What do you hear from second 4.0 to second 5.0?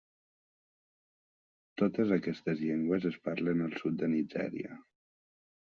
de Nigèria.